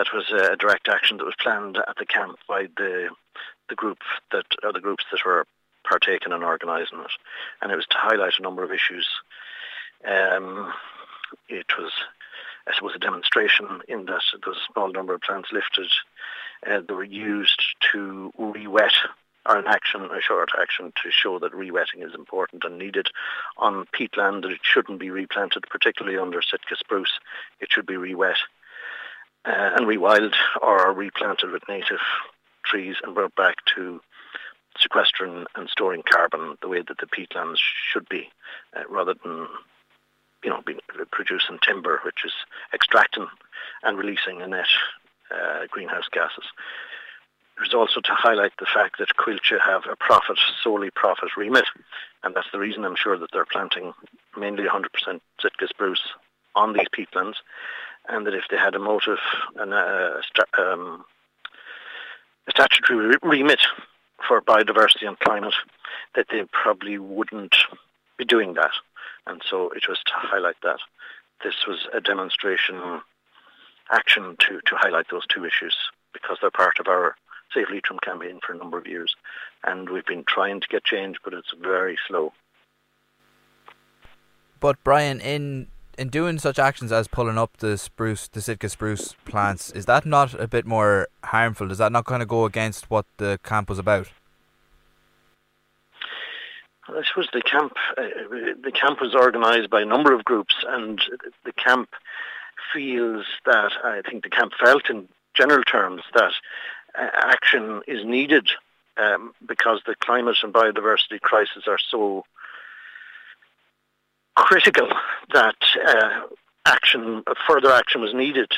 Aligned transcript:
that 0.00 0.14
was 0.14 0.30
a 0.30 0.56
direct 0.56 0.88
action 0.88 1.18
that 1.18 1.26
was 1.26 1.34
planned 1.38 1.76
at 1.76 1.96
the 1.98 2.06
camp 2.06 2.38
by 2.48 2.68
the 2.78 3.10
the 3.68 3.74
group 3.74 3.98
that 4.32 4.46
or 4.62 4.72
the 4.72 4.80
groups 4.80 5.04
that 5.12 5.20
were 5.26 5.46
partaking 5.84 6.32
and 6.32 6.42
organising 6.42 7.00
it, 7.00 7.10
and 7.60 7.70
it 7.70 7.76
was 7.76 7.86
to 7.86 7.98
highlight 7.98 8.32
a 8.38 8.42
number 8.42 8.64
of 8.64 8.72
issues. 8.72 9.06
Um, 10.08 10.72
it 11.50 11.66
was, 11.78 11.92
I 12.66 12.74
suppose, 12.74 12.94
a 12.94 12.98
demonstration 12.98 13.66
in 13.88 14.06
that 14.06 14.22
there 14.32 14.52
was 14.52 14.56
a 14.56 14.72
small 14.72 14.90
number 14.90 15.12
of 15.12 15.20
plants 15.20 15.52
lifted. 15.52 15.90
Uh, 16.66 16.80
they 16.80 16.94
were 16.94 17.04
used 17.04 17.62
to 17.92 18.32
re-wet 18.38 18.94
or 19.46 19.58
an 19.58 19.66
action, 19.66 20.02
a 20.02 20.20
short 20.22 20.50
action 20.58 20.92
to 21.02 21.10
show 21.10 21.38
that 21.38 21.52
rewetting 21.52 22.06
is 22.06 22.14
important 22.14 22.64
and 22.64 22.78
needed 22.78 23.08
on 23.58 23.86
peatland 23.94 24.42
that 24.42 24.52
it 24.52 24.60
shouldn't 24.62 24.98
be 24.98 25.10
replanted, 25.10 25.64
particularly 25.70 26.18
under 26.18 26.40
Sitka 26.40 26.76
spruce. 26.76 27.20
It 27.60 27.70
should 27.70 27.86
be 27.86 27.96
re-wet 27.96 28.36
uh, 29.44 29.70
and 29.76 29.86
rewild 29.86 30.34
or 30.62 30.92
replanted 30.92 31.50
with 31.50 31.62
native 31.68 32.00
trees 32.64 32.96
and 33.02 33.14
brought 33.14 33.34
back 33.34 33.56
to 33.74 34.00
sequestering 34.78 35.46
and 35.54 35.68
storing 35.68 36.02
carbon 36.08 36.56
the 36.62 36.68
way 36.68 36.82
that 36.86 36.98
the 36.98 37.06
peatlands 37.06 37.58
should 37.92 38.08
be, 38.08 38.28
uh, 38.76 38.82
rather 38.88 39.14
than 39.22 39.48
you 40.44 40.50
know 40.50 40.62
being, 40.64 40.80
producing 41.10 41.58
timber, 41.62 42.00
which 42.04 42.24
is 42.24 42.32
extracting 42.72 43.26
and 43.82 43.98
releasing 43.98 44.42
a 44.42 44.46
net 44.46 44.66
uh, 45.34 45.66
greenhouse 45.70 46.08
gases. 46.12 46.44
There's 47.56 47.74
also 47.74 48.00
to 48.00 48.14
highlight 48.14 48.52
the 48.58 48.66
fact 48.72 48.98
that 48.98 49.16
Coillte 49.18 49.60
have 49.62 49.82
a 49.90 49.96
profit, 49.96 50.38
solely 50.62 50.90
profit 50.90 51.36
remit, 51.36 51.66
and 52.22 52.34
that's 52.34 52.50
the 52.52 52.58
reason 52.58 52.84
I'm 52.84 52.96
sure 52.96 53.18
that 53.18 53.30
they're 53.32 53.44
planting 53.44 53.92
mainly 54.36 54.64
100% 54.64 55.20
Sitka 55.40 55.68
spruce 55.68 56.00
on 56.54 56.72
these 56.72 56.88
peatlands, 56.88 57.34
and 58.10 58.26
that 58.26 58.34
if 58.34 58.44
they 58.50 58.56
had 58.56 58.74
a 58.74 58.78
motive 58.78 59.18
and 59.56 59.72
a, 59.72 60.20
um, 60.58 61.04
a 62.46 62.50
statutory 62.50 63.16
remit 63.22 63.60
for 64.26 64.40
biodiversity 64.42 65.06
and 65.06 65.18
climate, 65.20 65.54
that 66.14 66.26
they 66.30 66.44
probably 66.52 66.98
wouldn't 66.98 67.56
be 68.18 68.24
doing 68.24 68.54
that. 68.54 68.72
And 69.26 69.40
so 69.48 69.70
it 69.70 69.88
was 69.88 69.98
to 70.06 70.12
highlight 70.14 70.56
that. 70.62 70.80
This 71.44 71.66
was 71.66 71.86
a 71.94 72.00
demonstration 72.00 73.00
action 73.90 74.36
to, 74.40 74.60
to 74.66 74.76
highlight 74.76 75.06
those 75.10 75.26
two 75.26 75.44
issues 75.44 75.76
because 76.12 76.38
they're 76.40 76.50
part 76.50 76.78
of 76.80 76.88
our 76.88 77.16
Save 77.52 77.70
Leitrim 77.70 77.98
campaign 78.00 78.40
for 78.44 78.52
a 78.52 78.56
number 78.56 78.78
of 78.78 78.86
years. 78.86 79.14
And 79.64 79.88
we've 79.88 80.06
been 80.06 80.24
trying 80.24 80.60
to 80.60 80.68
get 80.68 80.84
change, 80.84 81.16
but 81.24 81.34
it's 81.34 81.52
very 81.60 81.98
slow. 82.06 82.32
But 84.60 84.82
Brian, 84.84 85.20
in 85.20 85.68
in 86.00 86.08
doing 86.08 86.38
such 86.38 86.58
actions 86.58 86.90
as 86.90 87.06
pulling 87.06 87.36
up 87.36 87.58
the 87.58 87.76
spruce, 87.76 88.26
the 88.26 88.40
Sitka 88.40 88.70
spruce 88.70 89.14
plants, 89.26 89.70
is 89.72 89.84
that 89.84 90.06
not 90.06 90.32
a 90.40 90.48
bit 90.48 90.64
more 90.64 91.08
harmful? 91.24 91.68
Does 91.68 91.76
that 91.76 91.92
not 91.92 92.06
kind 92.06 92.22
of 92.22 92.28
go 92.28 92.46
against 92.46 92.90
what 92.90 93.04
the 93.18 93.38
camp 93.44 93.68
was 93.68 93.78
about? 93.78 94.08
I 96.88 97.02
suppose 97.06 97.28
the 97.34 97.42
camp, 97.42 97.74
uh, 97.98 98.02
the 98.64 98.72
camp 98.72 99.02
was 99.02 99.14
organised 99.14 99.68
by 99.68 99.82
a 99.82 99.84
number 99.84 100.14
of 100.14 100.24
groups, 100.24 100.54
and 100.66 101.02
the 101.44 101.52
camp 101.52 101.90
feels 102.72 103.26
that 103.44 103.72
I 103.84 104.00
think 104.00 104.24
the 104.24 104.30
camp 104.30 104.52
felt 104.58 104.88
in 104.88 105.06
general 105.34 105.62
terms 105.64 106.02
that 106.14 106.32
uh, 106.98 107.08
action 107.14 107.82
is 107.86 108.06
needed 108.06 108.48
um, 108.96 109.34
because 109.46 109.82
the 109.86 109.96
climate 110.00 110.38
and 110.42 110.54
biodiversity 110.54 111.20
crisis 111.20 111.64
are 111.68 111.78
so 111.78 112.24
critical 114.40 114.88
that 115.34 115.54
uh, 115.86 116.26
action, 116.66 117.22
further 117.46 117.70
action 117.70 118.00
was 118.00 118.14
needed 118.14 118.50